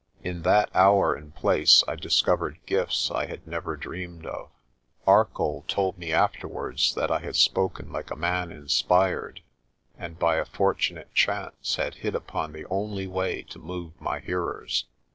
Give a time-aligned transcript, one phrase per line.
[0.23, 4.49] In that hour and place I discovered gifts I had never dreamed of.
[5.05, 9.43] Arcoll told me afterwards that I had spoken like a man inspired,
[9.95, 14.85] and by a fortunate chance had hit upon the only way to move my hearers.